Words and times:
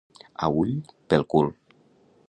A 0.45 0.49
ull, 0.61 0.73
pel 1.13 1.27
cul. 1.35 1.55